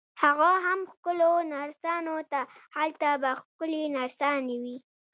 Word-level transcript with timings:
هغه 0.23 0.49
هم 0.65 0.79
ښکلو 0.91 1.31
نرسانو 1.51 2.17
ته، 2.31 2.39
هلته 2.77 3.09
به 3.21 3.29
ښکلې 3.41 3.81
نرسانې 3.95 4.57
وي. 4.63 4.77